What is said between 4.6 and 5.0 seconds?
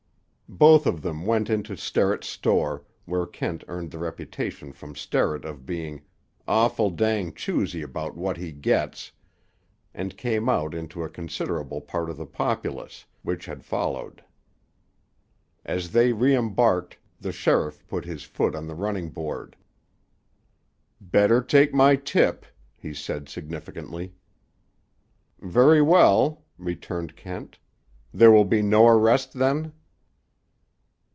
from